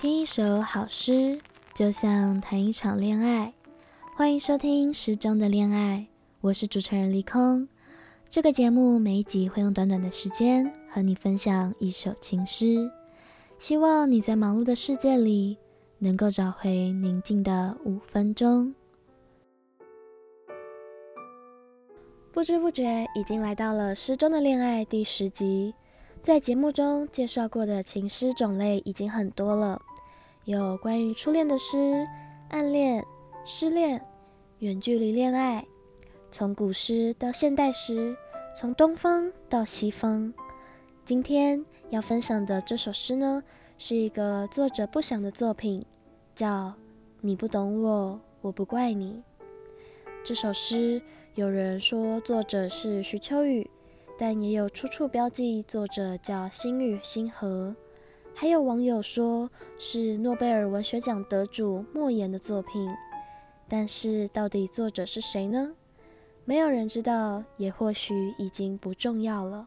[0.00, 1.38] 听一首好诗，
[1.74, 3.52] 就像谈一场恋爱。
[4.16, 6.06] 欢迎收听《诗中的恋爱》，
[6.40, 7.68] 我是主持人离空。
[8.30, 12.90] 这个节目每一集会用短短的时间和你分享一首情诗，
[13.58, 15.58] 希望你在忙碌的世界里
[15.98, 18.74] 能够找回宁静的五分钟。
[22.32, 25.74] 不知不觉已经来到了《诗中的恋爱》第十集，
[26.22, 29.78] 在节目中介绍过的情诗种类已经很多了。
[30.46, 32.08] 有关于初恋的诗、
[32.48, 33.04] 暗恋、
[33.44, 34.02] 失恋、
[34.60, 35.66] 远距离恋爱，
[36.30, 38.16] 从古诗到现代诗，
[38.56, 40.32] 从东方到西方。
[41.04, 43.42] 今天要分享的这首诗呢，
[43.76, 45.84] 是一个作者不详的作品，
[46.34, 46.68] 叫
[47.20, 49.22] 《你不懂我，我不怪你》。
[50.24, 51.02] 这首诗
[51.34, 53.70] 有人说作者是徐秋雨，
[54.18, 57.76] 但也有出处标记作者叫星雨星河。
[58.40, 62.88] 还有网友说是诺贝尔文学奖得主莫言的作品，
[63.68, 65.76] 但是到底作者是谁呢？
[66.46, 69.66] 没有人知道，也或许已经不重要了。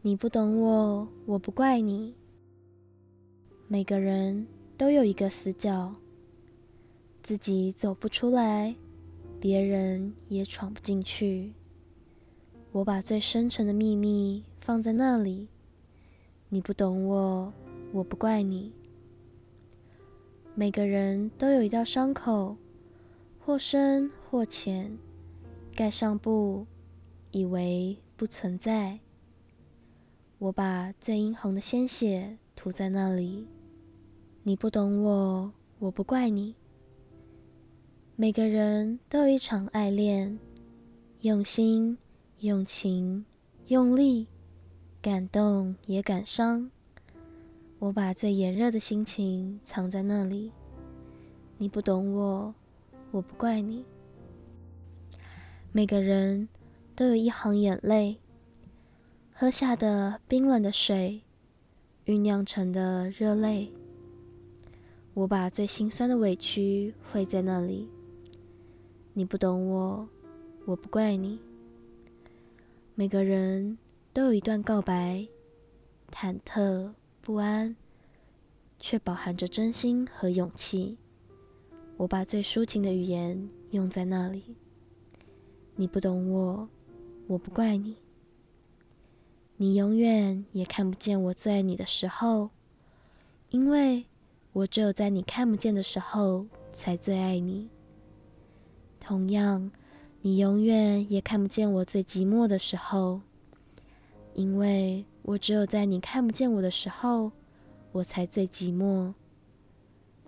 [0.00, 2.14] 你不懂我，我不怪你。
[3.68, 4.46] 每个人
[4.78, 5.94] 都有一个死角，
[7.22, 8.74] 自己走不出来，
[9.38, 11.52] 别人也闯不进去。
[12.74, 15.46] 我把最深沉的秘密放在那里，
[16.48, 17.52] 你不懂我，
[17.92, 18.72] 我不怪你。
[20.56, 22.56] 每个人都有一道伤口，
[23.38, 24.98] 或深或浅，
[25.76, 26.66] 盖上布，
[27.30, 28.98] 以为不存在。
[30.38, 33.46] 我把最殷红的鲜血涂在那里，
[34.42, 36.56] 你不懂我，我不怪你。
[38.16, 40.36] 每个人都有一场爱恋，
[41.20, 41.96] 用心。
[42.40, 43.24] 用情，
[43.68, 44.26] 用力，
[45.00, 46.70] 感动也感伤。
[47.78, 50.50] 我把最炎热的心情藏在那里。
[51.56, 52.54] 你不懂我，
[53.12, 53.84] 我不怪你。
[55.72, 56.48] 每个人
[56.94, 58.18] 都有一行眼泪，
[59.32, 61.22] 喝下的冰冷的水，
[62.04, 63.72] 酝酿成的热泪。
[65.14, 67.88] 我把最心酸的委屈汇在那里。
[69.14, 70.08] 你不懂我，
[70.66, 71.38] 我不怪你。
[72.96, 73.76] 每个人
[74.12, 75.26] 都有一段告白，
[76.12, 77.74] 忐忑不安，
[78.78, 80.96] 却饱含着真心和勇气。
[81.96, 84.54] 我把最抒情的语言用在那里。
[85.74, 86.68] 你不懂我，
[87.26, 87.96] 我不怪你。
[89.56, 92.50] 你永远也看不见我最爱你的时候，
[93.50, 94.04] 因为
[94.52, 97.68] 我只有在你看不见的时候才最爱你。
[99.00, 99.72] 同样。
[100.26, 103.20] 你永远也看不见我最寂寞的时候，
[104.32, 107.30] 因为我只有在你看不见我的时候，
[107.92, 109.12] 我才最寂寞。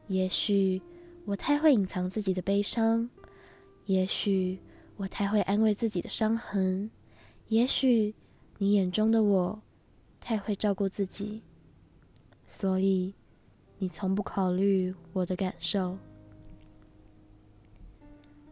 [0.09, 0.83] 也许
[1.25, 3.09] 我太会隐藏自己的悲伤，
[3.87, 4.59] 也许
[4.99, 6.91] 我太会安慰自己的伤痕，
[7.49, 8.15] 也许
[8.59, 9.63] 你眼中的我
[10.21, 11.41] 太会照顾自己，
[12.47, 13.15] 所以
[13.79, 15.97] 你从不考虑我的感受。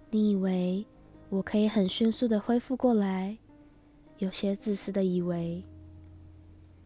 [0.09, 0.87] 你以为，
[1.35, 3.37] 我可以很迅速的恢复过来，
[4.19, 5.65] 有些自私的以为，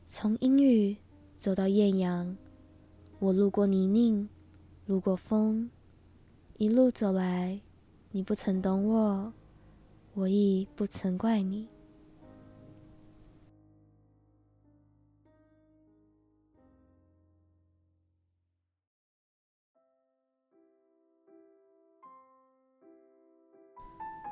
[0.06, 0.96] 从阴雨
[1.36, 2.34] 走到艳阳，
[3.18, 4.26] 我路过泥泞，
[4.86, 5.68] 路过风，
[6.56, 7.60] 一路走来，
[8.10, 9.34] 你不曾懂我，
[10.14, 11.68] 我亦不曾怪你。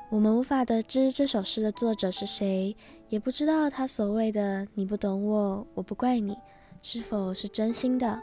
[0.09, 2.73] 我们无法得知这首诗的作者是谁，
[3.09, 6.33] 也不知道他所谓的“你不懂我，我不怪你”
[6.81, 8.17] 是否是真心的。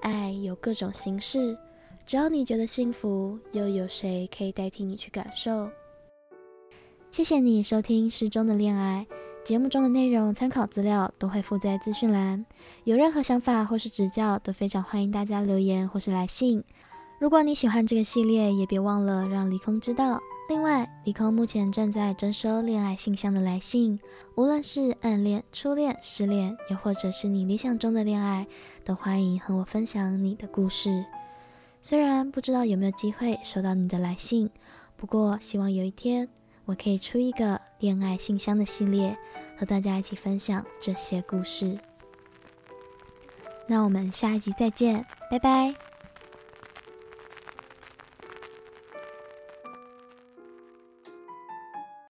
[0.00, 1.54] 爱有各种形式，
[2.06, 5.68] 只要你觉得幸福，又有谁可以代替你去感受？
[7.10, 9.06] 谢谢你收听《诗中的恋爱》
[9.46, 12.46] 节目中的内容，参考资料都会附在资讯栏。
[12.84, 16.64] 有任何想法或是指教，都非常欢迎大家留言或是来信。
[17.20, 20.18] 如果你喜欢这个系列，也别忘了让离空知道。
[20.48, 23.98] 另外，李空目前正在征收恋爱信箱的来信，
[24.36, 28.46] 无论是暗恋、初恋、失恋，又或者是你理想中的恋爱，
[28.84, 31.04] 都欢迎和我分享你的故事。
[31.82, 34.48] 虽然不知道有没有机会收到你的来信，
[34.96, 36.28] 不过希望有一天
[36.64, 39.16] 我可以出一个恋爱信箱的系列，
[39.58, 41.76] 和大家一起分享这些故事。
[43.66, 45.95] 那我们下一集再见，拜拜。